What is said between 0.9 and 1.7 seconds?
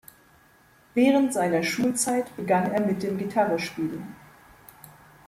Während seiner